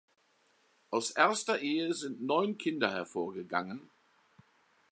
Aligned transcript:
Aus 0.89 1.11
erster 1.11 1.59
Ehe 1.59 1.93
sind 1.93 2.23
neun 2.23 2.57
Kinder 2.57 2.91
hervorgegangen. 2.91 3.91